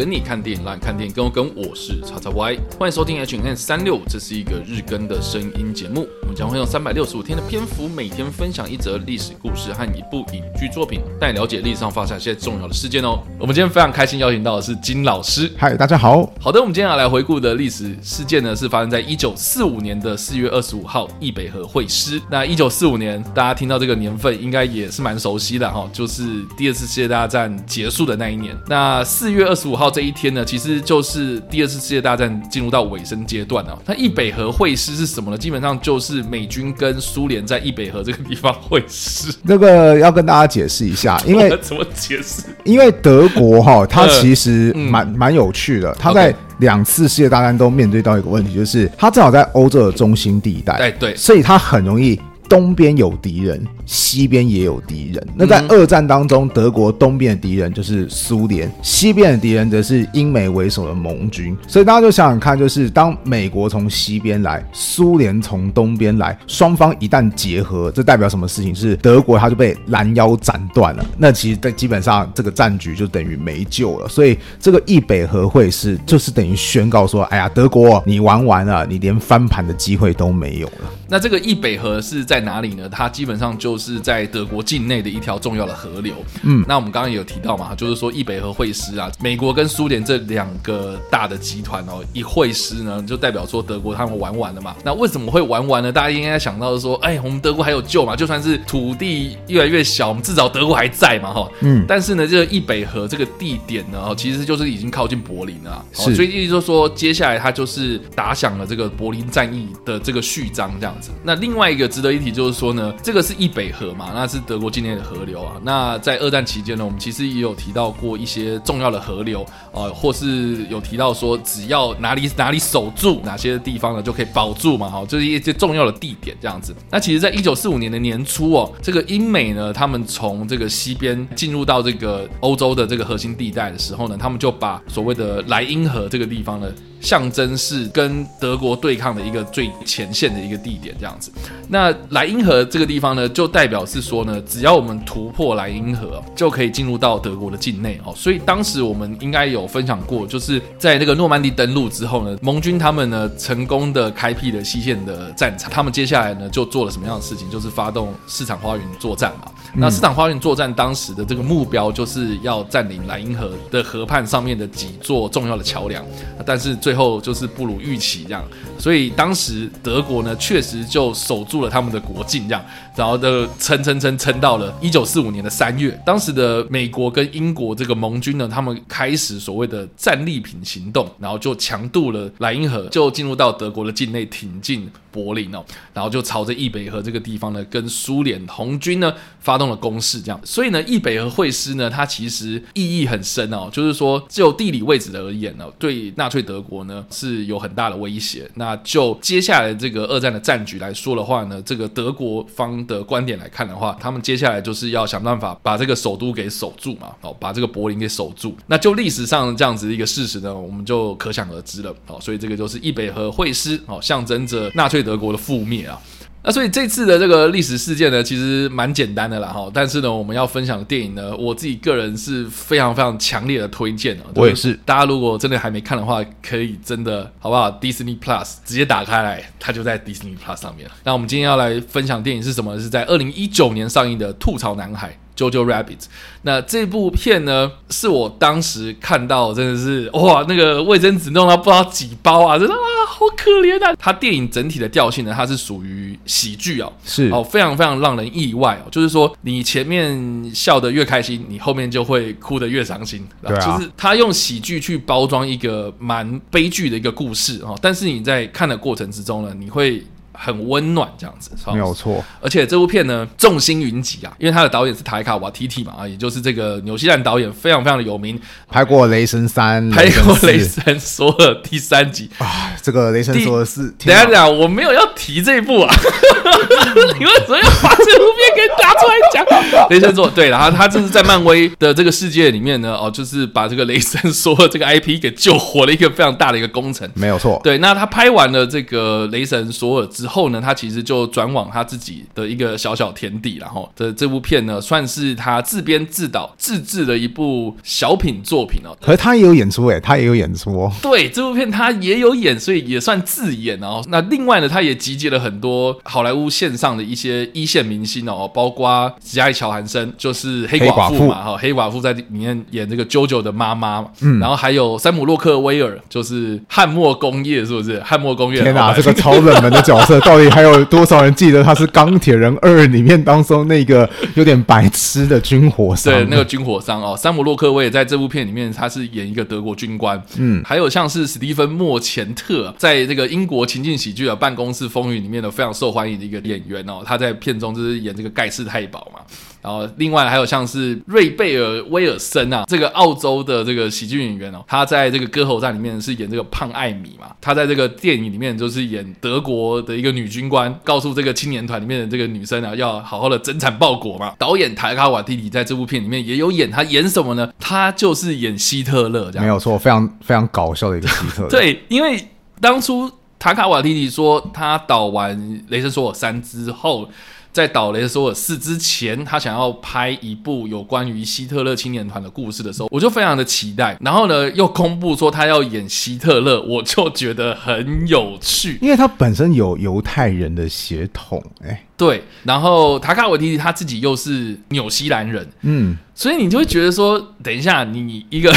[0.00, 1.54] 跟你看电影，让你看电影跟我跟。
[1.54, 6.08] 我是叉叉 Y，欢迎收听 H N N 三六五，这是一个日更的声音节目。
[6.22, 13.18] 我们将会用三百六十五天的篇幅，每天分享一则历史故事和一部影剧作品，带你了解历史上发生一些重要的事件哦。
[13.38, 15.52] 我们今天非常开心邀请到的是金老师。
[15.58, 16.32] 嗨，大家好。
[16.40, 22.18] 好的，我们今天要来回顾的历史事件呢，是发生在一九四五年的四月二十五号，易北河会师。
[22.30, 26.22] 那一九四五年，大家听到这个年份，应该也是蛮熟悉的哈，就是
[26.56, 28.56] 第二次世界大战结束的那一年。
[28.66, 33.76] 那四月二十五号这一天呢，其实就是第二次世界大战进入到尾声阶段啊。
[33.86, 35.38] 那易北河会师是什么呢？
[35.38, 39.34] 基本上就是美军跟苏联在易北河这个地方会师。
[39.46, 42.44] 这个要跟大家解释一下，因为 怎么解释？
[42.64, 52.20] 因为德国哈，它其实蛮蛮有趣的，它在两次世界大战都面对到一个问题，就是它正好在欧洲的中心地带，哎对，所以它很容易
[52.50, 53.66] 东边有敌人。
[53.86, 55.26] 西边也有敌人。
[55.34, 61.56] 那在二战当中，德国东边的敌人就是苏联，西边的敌人则是英美为首的盟军。
[61.66, 68.72] 所以大家就想想看，就是当美国从西边来，苏联从东边来，双方一旦结合，这代表什么事情？
[68.72, 71.04] 是德国他就被拦腰斩断了。
[71.18, 74.08] 那其实，在基本上这个战局就等于没救了。
[74.08, 80.90] 所以这个易北河会师就是等于宣告说：哎呀，德国你玩完了，你连翻盘的机会都没有了。
[81.08, 82.88] 那这个易北河是在哪里呢？
[82.90, 84.00] 它基本上就是。
[84.00, 86.14] 在德国境内的一条重要的河流。
[86.42, 94.74] 嗯，那我们刚刚也有提到嘛，就是说易北河会师啊，美国跟苏联这两个大的集团哦，一会师呢，就代表说德国他们玩完了嘛。
[94.82, 95.92] 那为什么会玩完呢？
[95.92, 98.16] 大家应该想到是说，哎，我们德国还有救嘛？
[98.16, 101.48] 就算是土地越来越小，我们至少德国还在嘛，哈。
[101.60, 101.84] 嗯。
[101.86, 105.84] 但是呢，这个易北河这个地点呢，其实就是已经靠近柏林了。
[105.92, 106.14] 是。
[106.14, 111.10] 所以意思就是说，接下来他就是打响了这个柏林战役的这个序章这样子。
[111.22, 113.72] 那另外一个值得一提也就是说呢，这个是易北。
[113.72, 115.56] 河嘛，那是德国境内的河流啊。
[115.62, 126.74] 那在二战期间呢，我们其实也有提到过一些重要的河流啊、呃，或是有提到说，只要哪里哪里守住，哪些地方呢就可以保住嘛，哈，就是一些重要的地点这样子。
[126.90, 136.66] 那其实，在一九四五年的年初哦，这个英美呢，他们从这个西边进入到这个欧洲的这个核心地带的时候呢，他们就把所谓的莱茵河这个地方呢。
[137.00, 141.32] 象征是跟德国对抗的一个最前线的一个地点，这样子。
[141.68, 148.12] 那莱茵河这个地方呢，就代表是说呢，只要我们突破莱茵河，就可以进入到德国的境内哦。
[148.14, 155.70] 所以当时我们应该有分享过，就是在那个诺曼底登陆之后呢，盟军他们呢成功的开辟了西线的战场。
[155.70, 157.48] 他们接下来呢就做了什么样的事情？
[157.50, 159.50] 就是发动市场花园作战嘛。
[159.72, 166.04] 那市场花园作战当时的这个目标就是要占领莱茵河的河畔上面的几座重要的桥梁，
[166.44, 168.44] 但是最最后就是不如预期这样，
[168.76, 172.64] 所以当时德国呢确实就守住了他们的国境这样，
[172.96, 185.64] 然后的撑撑撑撑到了一九四五年的三月，当时的美国跟英国这个盟军呢，他们开始所谓的战利品行动，然后就强渡了莱茵河，就进入到德国的境内挺进柏林哦，
[185.94, 196.80] 然后就朝着易北河这个地方呢，跟苏联红军呢发动了攻势这样，所以呢，易北河会师呢，它其实意义很深哦，就是说就地理位置而言呢，对纳粹德国。
[196.84, 198.50] 呢是有很大的威胁。
[198.54, 208.56] 那就接下来这个二战的战局来说的话呢，这个德国方的观点来看的话，他们接下来就是要想办法把这个首都给守住嘛，哦，把这个柏林给守住。
[208.66, 211.94] 那就历史上这样子一个事实呢，我们就可想而知了。
[212.06, 216.00] 哦，所以这个就是易北河会师，哦，象征着纳粹德国的覆灭啊。
[216.42, 219.70] 那所以这次的这个历史事件呢，其实蛮简单的啦哈。
[219.74, 224.24] 但是呢，我们要分享的电影呢，我自己个人是非常非常强烈的推荐的。
[224.34, 230.88] 我也是，大家如果真的还没看的话，可以真的好不好？Disney Plus 直接打开来，它就在 Disney Plus 上面。
[231.04, 232.78] 那我们今天要来分享电影是什么？
[232.78, 235.08] 是在二零一九年上映的《吐槽男孩》。
[235.40, 236.04] Jojo Rabbit，
[236.42, 243.94] 那这部片呢，是我当时看到真的是哇，那个卫生纸弄到不知道几包啊，真的啊，好可怜啊！
[243.98, 260.04] 它电影整体的调性呢，它是属于喜剧哦，是哦，非常非常让人意外哦，就是说你前面笑得越开心，你后面就会哭得越伤心，对啊，就是他用喜剧去包装一个蛮悲剧的一个故事哦，但是你在看的过程之中呢，你会。
[260.42, 262.24] 很温暖这样子，没有错。
[262.40, 272.72] 而且这部片呢，众星云集啊，因为他的导演是塔伊卡瓦提提嘛，啊，也就是这个纽西兰导演，非常非常的有名，拍过《雷神三》，拍过《雷神索尔》第三集啊。
[272.82, 275.92] 这个《雷神索尔》是，等下等下，我没有要提这一部啊，
[277.18, 279.44] 你为什么要把这部片给拿出来讲？
[279.90, 287.60] 雷神索尔对，然后他这是在漫威的这个世界里面呢，哦，就是把这个雷神索尔这个 IP 给救活了一个非常大的一个工程，没有错。
[287.62, 298.96] 对，那他拍完了这个雷神索尔之后呢，他其实就转往他自己的一个小小天地，然后这这部片呢，算是他自编自导自制的一部小品作品哦。
[299.00, 300.92] 可是他也有演出诶，他也有演出哦。
[301.02, 304.02] 对，这部片他也有演，所以也算自演哦。
[304.08, 318.00] 那另外呢，他也集结了很多好莱坞线上的一些一线明星哦，包括史嘉丽·乔韩森，就是黑寡妇嘛，哈，黑寡妇在里面演这个 JoJo 的妈妈，嗯，然后还有山姆·洛克威尔，就是汉默工业，是不是？
[318.00, 318.60] 汉默工业。
[318.60, 326.12] 天哪，这个超冷门的角色，到底还有多少人记得他是《钢铁人二》里面当中那个有点白痴的军火商？
[326.12, 339.20] 对，那个军火商哦，山姆·洛克威也在这部片里面他是演一个德国军官，嗯，还有像是史蒂芬·莫钱特，在这个英国情境喜剧的《办公室风云》里面的非常受欢迎的一个演员哦，他在片中就是演这个盖世太保嘛。
[339.62, 347.26] 然后，另外还有像是瑞贝尔·威尔森啊，这个澳洲的这个喜剧演员哦，他在这个《歌喉战》里面是演这个胖艾米嘛。
[347.42, 354.34] 他在这个电影里面就是演德国的一个女军官，告诉这个青年团里面的这个女生啊，要好好的增产报国嘛。
[354.38, 357.52] 导演塔卡瓦蒂蒂在这部片里面也有演，他演什么呢？
[357.58, 361.48] 他就是演希特勒，这样没有错，非常非常搞笑的一个希特勒。
[361.50, 362.18] 对，因为
[362.62, 367.10] 当初塔卡瓦蒂蒂说他导完《雷神索尔三》之后。
[367.52, 373.96] 在导《雷神索尔四》之前，他想要拍一部有关于希特勒青年团的故事的时候，我就非常的期待。
[374.00, 382.24] 然后呢，又公布说他要演希特勒，我就觉得很有趣，因为他本身有犹太人的血统，哎，对。
[382.44, 388.54] 然后塔卡瓦蒂蒂他自己又是纽西兰人，嗯，所以你就会觉得说，等一下，你一个。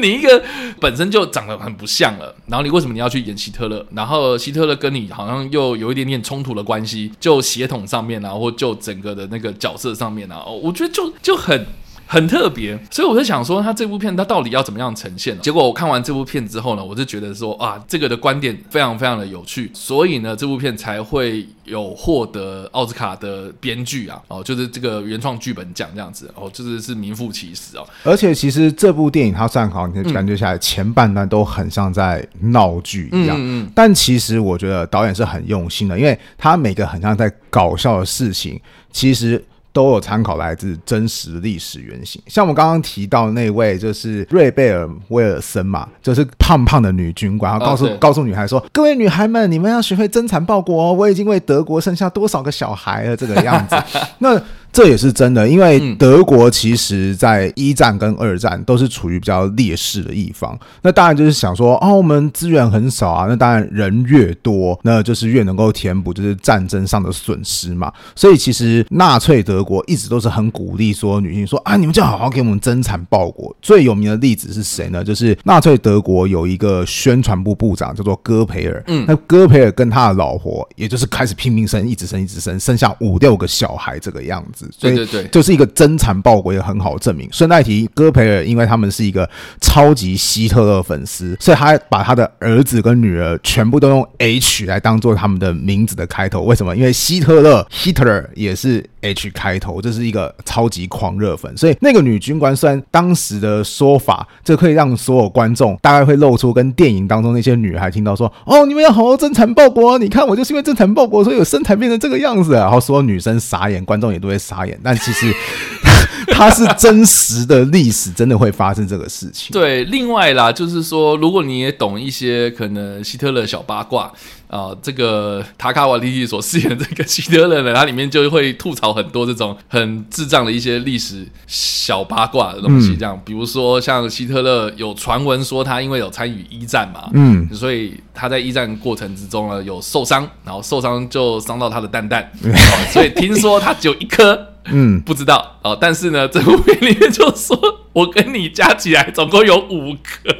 [0.02, 0.42] 你一个
[0.80, 3.86] 本身就长得很不像了，然后你为什么你要去演希特勒？
[3.94, 11.66] 然后希特勒跟你好像又有一点点冲突的关系，就血统上面啊，或就整个的那个角色上面啊，我觉得就就很。
[12.12, 15.40] 很特别，所以我在想说，他这部片他到底要怎么样呈现呢？
[15.44, 27.86] 结果我看完这部片之后呢，我就觉得说啊，这个的观点非常非常的有趣，所以呢，这部片才会有获得奥斯卡的编剧啊，哦，就是这个原创剧本奖这样子，哦，就是是名副其实哦。
[28.02, 38.60] 而且其实这部电影它算好，你感觉下来前半段都很像在闹剧一样，嗯嗯，但其实我觉得导演是很用心的，因为他每个很像在搞笑的事情，
[38.90, 39.40] 其实。
[39.72, 53.76] 都有参考来自真实历史原型，像我们刚刚提到那位就是瑞贝尔·威尔森嘛，就是胖胖的女军官，然后告诉、oh, 告诉女孩说：“各位女孩们，你们要学会增产报国哦，我已经为德国生下多少个小孩了。”这个样子，
[54.18, 54.40] 那。
[54.72, 60.58] 这也是真的，因为德国其实在一战跟二战都是处于比较劣势的一方。
[60.82, 67.92] 那当然就是想说，哦，我们资源很少啊，那当然人越多，那就是越能够填补就是战争上的损失嘛。
[68.14, 73.54] 所以其实纳粹德国一直都是很鼓励说女性说啊，你们就好好给我们增产报国。
[73.60, 75.02] 最有名的例子是谁呢？
[75.02, 84.59] 就是纳粹德国有一个宣传部部长叫做戈培尔，嗯，那戈培尔跟他的老婆，也就是开始拼命生，一直生，一直生，生下五六个小孩这个样子。
[84.80, 87.28] 对对对，就是一个真残报国一个很好的证明。
[87.32, 89.28] 顺带提，戈培尔因为他们是一个
[89.60, 96.42] 超级希特勒粉丝，所以他把他的儿子跟女儿全部都用 H 来当做他们的名字的开头。
[96.42, 96.76] 为什么？
[96.76, 101.56] 因为希特勒 Hitler 也是 H 开头，这是一个超级狂热粉。
[101.56, 109.98] 所以那个女军官虽然当时的说法，这可以让所有观众大概会露出跟电影当中那些女孩听到说：“哦，你们要好好真残报国啊！
[109.98, 114.78] 你看我就是因为真残报国，所以有身材变成这个样子啊。”然后所有女生傻眼，观众也都会傻眼。
[114.82, 115.32] 但其实，
[116.34, 119.52] 它是真实的历史，真的会发生这个事情。
[119.52, 124.12] 对，另外啦，就是说，如果你也懂一些可能希特勒小八卦。
[124.50, 147.56] 啊、呃，这个塔卡瓦利蒂所饰演的这个希特勒呢，它里面就会吐槽很多这种很智障的一些历史小八卦的东西，这样，嗯、比如说像希特勒有传闻说他因为有参与一战嘛，嗯，所以他在一战过程之中呢有受伤，然后受伤就伤到他的蛋蛋，嗯哦、所以听说他只有一颗， 嗯，不知道哦，但是呢，这部片里面就说
[147.92, 150.34] 我跟你加起来总共有五颗。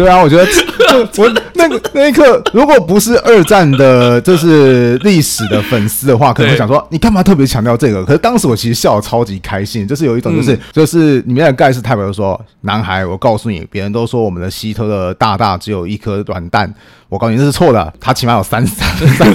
[0.00, 0.46] 对啊，我觉得
[1.04, 8.02] 就我那个那一刻，如果不是二战的，就是历史的粉丝的话，可能会想说你干嘛特别强调这个？
[8.06, 16.72] 可是当时我其实笑得超级开心，就是有一种就是、嗯、就是里面的盖世太保就说：“男孩，我告诉你，别人都说我们的希特勒大大只有一颗软蛋。”
[17.10, 18.88] 我告诉你，这是错的，他起码有三 三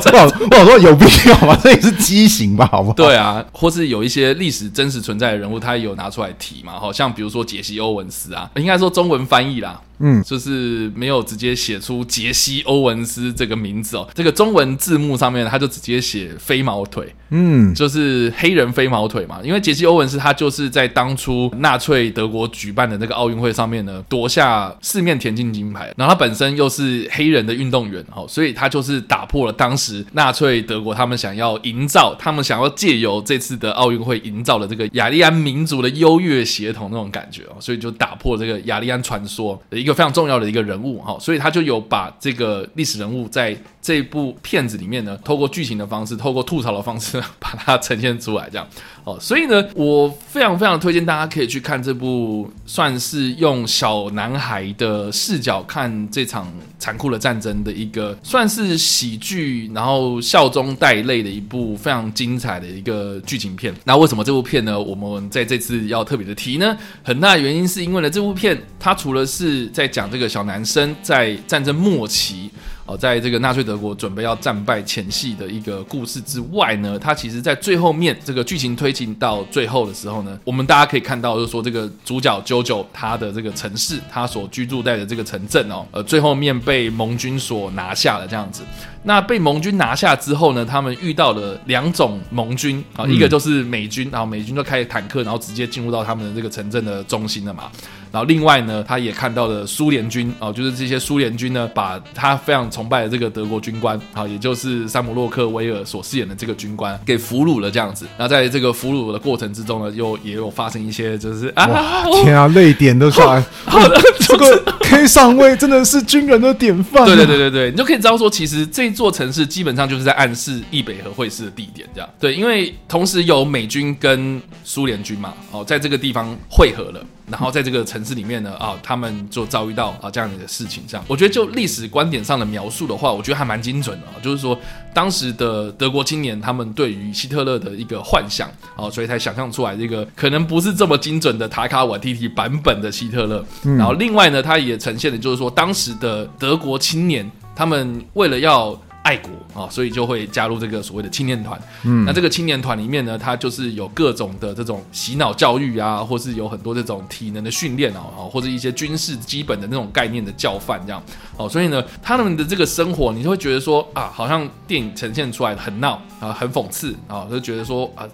[0.00, 0.14] 三。
[0.14, 1.56] 我我说有必要吗？
[1.62, 2.94] 这也是畸形吧，好不好？
[2.94, 6.72] 对啊，或是有一些历史真实存在的人物，他也有拿出来提嘛。
[6.80, 9.78] 好像比如说杰西·欧文斯啊，应该说中文翻译啦。
[10.00, 14.08] 嗯，就是没有直接写出杰西·欧文斯这个名字哦。
[14.14, 19.40] 这个中文字幕上面他就直接写飞毛腿，嗯，就是黑人飞毛腿嘛。
[19.42, 48.68] 因为杰西·欧文斯他就是在当初纳粹德国举办的那个奥运会上面呢夺下四面田径金牌，然后他本身又是黑人的运动员哦，所以他就是打破了当时纳粹德国他们想要营造、他们想要借由这次的奥运会营造的这个雅利安民族的优越协同那种感觉哦，所以就打破这个雅利安传说的一一个非常重要的一个人物哈，所以他就有把这个历史人物在这部片子里面呢，透过剧情的方式，透过吐槽的方式 把它呈现出来，这样。
[49.08, 63.74] 哦，所以呢，我非常非常推荐大家可以去看这部，算是用小男孩的视角看这场残酷的战争的一个，算是喜剧，然后笑中带泪的一部非常精彩的一个剧情片。
[63.84, 64.78] 那为什么这部片呢？
[64.78, 66.76] 我们在这次要特别的提呢？
[67.02, 72.50] 很大原因是因为呢，这部片它除了是在讲这个小男生在战争末期。
[72.88, 88.62] 哦，在这个纳粹德国准备要战败前夕的一个故事之外呢，它其实在最后面这个剧情推进到最后的时候呢，我们大家可以看到，就是说这个主角 JoJo 他的这个城市，他所居住在的这个城镇哦，呃，最后面被盟军所拿下了这样子。
[89.04, 97.70] 那被盟军拿下之后呢，他们遇到了两种盟军啊，一个就是美军，然后美军就开坦克，然后直接进入到他们的这个城镇的中心了嘛。
[98.12, 108.06] 然后另外呢，他也看到了苏联军哦，就是这些苏联军呢，把他非常崇拜的这个德国军官啊，也就是山姆洛克威尔所饰演的这个军官给俘虏了这样子。
[108.18, 113.44] 那在这个俘虏的过程之中呢，又也有发生一些就是啊，天啊，泪点都出来。
[113.64, 117.06] 好的， 这个 K 上尉真的是军人的典范啊。
[117.06, 122.08] 对对对对对，你就可以知道说，其实这座城市基本上就是在暗示易北河会师的地点这样。
[122.18, 127.04] 对，因为同时有美军跟苏联军嘛，哦，在这个地方汇合了。
[127.30, 134.58] 然后在这个城市里面呢，啊，他们就遭遇到啊这样的事情，这样，我觉得就历史观点上的描述的话，我觉得还蛮精准的，就是说
[134.92, 143.44] 当时的德国青年他们对于希特勒的一个幻想，啊，所以才想象出来这个可能不是这么精准的塔卡瓦蒂提版本的希特勒。
[143.62, 148.78] 然后另外呢，他也呈现的就是说当时的德国青年他们为了要。
[149.08, 151.58] 爱国啊，所以就会加入这个所谓的青年团。
[151.84, 161.02] 嗯，那这个青年团里面呢，它就是有各种的这种洗脑教育啊，或是有很多这种体能的训练哦，或者一些军事基本的那种概念的教范这样。
[161.38, 168.06] 哦，所以呢，他们的这个生活，你就会觉得说啊，好像电影呈现出来的很闹啊，很讽刺啊，就觉得说啊，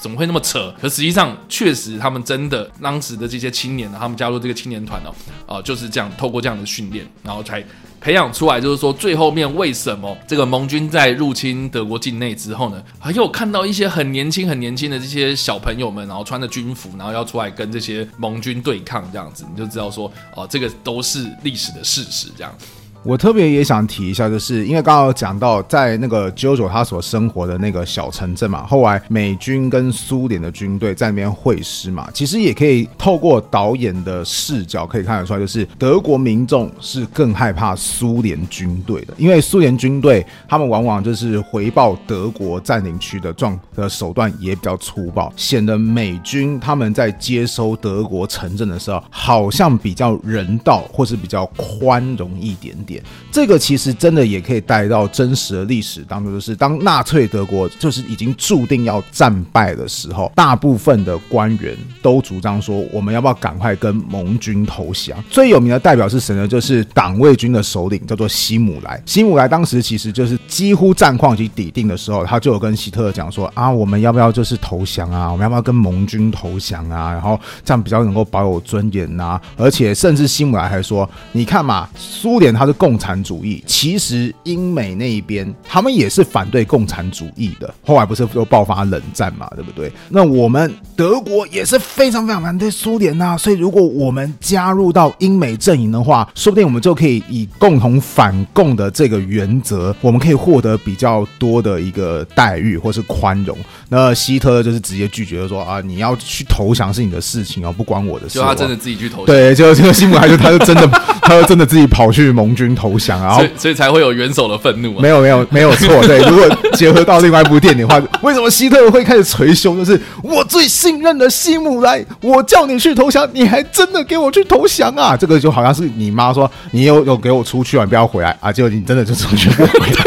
[0.00, 0.72] 怎么会那么扯？
[0.80, 7.64] 可实际上，确实他们真的当时的这些青年呢，他们加入这个青年团哦，啊，就是这样透过这样的训练，然后才。
[8.00, 22.54] 培养出来，就是说最后面为什么这个盟军在入侵德国境内之后呢，还有看到一些很年轻、很年轻的这些小朋友们，然后穿着军服，然后要出来跟这些盟军对抗，这样子你就知道说，哦，这个都是历史的事实，这样。
[23.02, 52.95] 我特别也想提一下，就是因为刚刚有讲到，在那个 JoJo 他所生活的那个小城镇嘛，后来美军跟苏联的军队在那边会师嘛，其实也可以透过导演的视角可以看得出来，就是德国民众是更害怕苏联军队的，因为苏联军队他们往往就是回报德国占领区的状的手段也比较粗暴，显得美军他们在接收德国城镇的时候，好像比较人道或是比较宽容一点点。
[53.30, 65.16] 这个其实真的也可以带到真实的历史当中，就是当纳粹德国就是已经注定要战败的时候，大部分的官员都主张说，我们要不要赶快跟盟军投降？
[65.30, 66.48] 最有名的代表是谁呢？
[66.48, 69.02] 就是党卫军的首领叫做希姆莱。
[69.04, 75.30] 希姆莱当时其实就是几乎战况已经底定的时候，他就有跟希特勒讲说啊，我们要不要就是投降啊？
[75.30, 77.12] 我们要不要跟盟军投降啊？
[77.12, 79.40] 然后这样比较能够保有尊严呐。
[79.56, 89.92] 而且甚至希姆莱还说，你看嘛，苏联他就共共产主义其实英美那一边他们也是反对共产主义的，后来不是又爆发冷战嘛，对不对？
[90.08, 103.58] 那我们德国也是非常非常反对苏联呐，所以如果我们加入到英美阵营的话，说不定我们就可以以共同反共的这个原则，我们可以获得比较多的一个待遇或是宽容。
[103.90, 108.38] 那希特勒就是直接拒绝说啊，你要去投降是你的事情哦，不关我的事。
[108.38, 110.86] 就他真的自己去投降，对，就这个希姆莱就他就真的，
[111.20, 115.00] 他就真的自己跑去盟军投降啊，然后所以，所以才会有元首的愤怒啊。
[115.00, 116.18] 没有没有 没有错，对。
[116.28, 119.76] 如果结合到另外一部电影的话，为什么希特勒会开始捶胸？
[119.76, 125.16] 就是我最信任的希姆莱，我叫你去投降，你还真的给我去投降啊？
[125.16, 130.04] 这个就好像是你妈说你有有给我出去啊，你不要回来啊，结果你真的就出去不回来。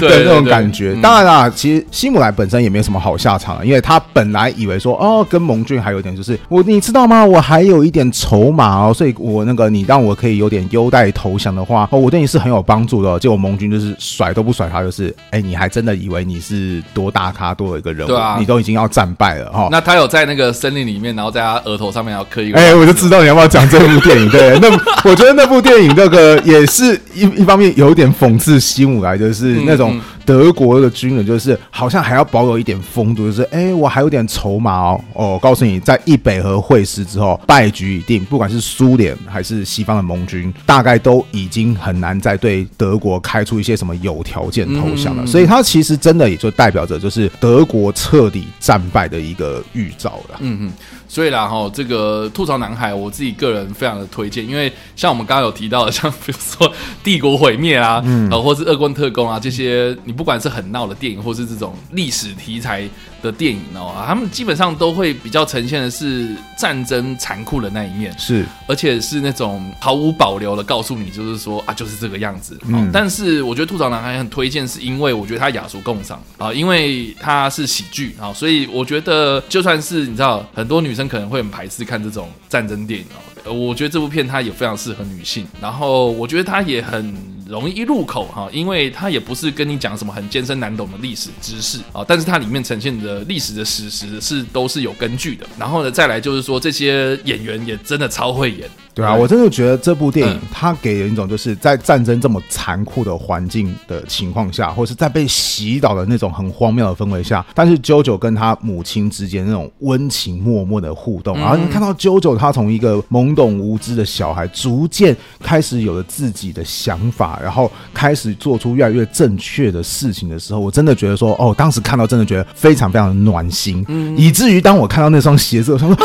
[0.00, 0.94] 对那种感觉。
[1.02, 7.24] 当然啦，其实希姆莱本身也没有什么好下场，因为他本来以为说，哦，跟盟军还有一点就是我，你知道吗？
[7.24, 13.18] 我还有一点筹码哦，所以我那个你让我可以有点优待投降的话，哦，我对你是很有帮助的。
[13.18, 18.38] 结果盟军就是甩都不甩他，就是，哎，你还真的以为你是多大咖多有一个人物？
[18.38, 19.68] 你都已经要战败了哈。
[19.70, 24.28] 那他有在那个森林里面，然后在他额头上面要刻一个，哎，我就知道你要不要讲这部电影。
[24.30, 24.70] 对，那
[25.08, 30.00] 我觉得那部电影那个也是一一方面有点讽刺西姆莱，就是那种。
[30.24, 35.00] 德国的军人就是好像还要保有一点风度，就是哎，我还有点筹码哦。
[35.12, 45.22] 哦，我告诉你，在一北河会师之后，败局已定，不管是苏联还是西方的盟军，大概都已经很难再对德国开出一些什么有条件投降了。
[45.24, 50.38] 嗯、所以，他其实真的也就代表着，就是德国彻底战败的一个预兆了。
[50.40, 50.72] 嗯嗯。
[51.06, 56.72] 所以啦，哈，这个吐槽男孩，我自己个人非常的推荐，因为像我们刚刚有提到的，像比如说
[57.04, 62.88] 帝国毁灭啊，嗯，或是恶棍特工啊这些，你不管是很闹的电影，或是这种历史题材。
[63.22, 72.60] 的电影哦，他们基本上都会比较呈现的是战争残酷的那一面，是，而且是那种毫无保留的告诉你，就是说啊，就是这个样子。
[72.66, 83.06] 嗯，但是我觉得吐槽男孩很推荐，是因为我觉得他雅俗共赏啊，因为他是喜剧啊，所以我觉得就算是你知道，很多女生可能会很排斥看这种战争电影
[83.46, 87.32] 哦，我觉得这部片它也非常适合女性，然后我觉得它也很。
[87.54, 95.46] 容易一入口哈，因为它也不是跟你讲什么很艰深难懂的历史知识啊，但是它里面呈现的历史的史实是都是有根据的。
[95.56, 98.68] 然后呢，再来就是说这些演员也真的超会演。
[98.94, 123.84] 对啊，我真的觉得这部电影它给人一种就是在战争这么残酷的环境的情况下，或是在被洗脑的那种很荒谬的氛围下，但是 JoJo 跟他母亲之间那种温情脉脉的互动，然后你看到 JoJo 他从一个懵懂无知的小孩，逐渐开始有了自己的想法，然后开始做出越来越正确的事情的时候，我真的觉得说，哦，当时看到真的觉得非常非常的暖心，
[124.16, 126.04] 以至于当我看到那双鞋子，我想说 啊。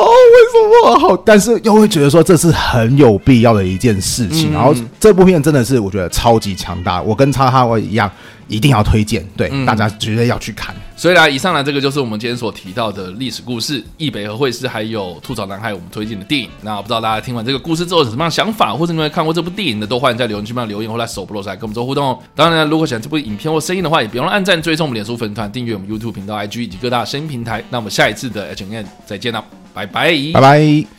[0.00, 0.90] 为什么？
[0.90, 1.08] 为什么？
[1.08, 4.50] 好，但是又会觉得说这是很有必要的一件事情。
[4.50, 8.10] 嗯、然后这部片真的是我觉得超级强大，我跟叉哈我一样，
[8.48, 10.74] 一定要推荐，对、嗯、大家绝对要去看。
[10.96, 16.50] 所以呢，以上呢这个就是我们今天所提到的历史故事，易北和会师还有吐槽男孩我们推荐的电影。
[16.62, 22.18] 那我不知道大家听完这个故事之后有什么样的想法，或者你们看过这部电影的，都欢迎在留言区里留言或者首播时来跟我们做互动哦。
[22.34, 27.62] 当然，如果喜欢这部影片或声音的话，也别忘了按赞、追踪我们脸书粉团、订阅我们 YouTube 频道、IG 以及各大声音平台。
[27.70, 29.44] 那我们下一次的 H N 再见了。
[29.78, 30.97] 拜拜，拜拜。